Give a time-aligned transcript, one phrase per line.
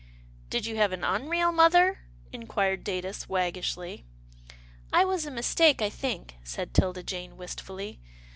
[0.49, 1.99] "Did you have an unreal mother?"
[2.33, 4.03] inquired Datus, waggishly."
[4.91, 7.99] I was a mistake, I think," said 'Tilda Jane wistfully.